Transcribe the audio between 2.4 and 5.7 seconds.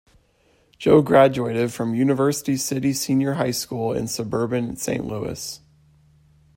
City Senior High School in suburban Saint Louis.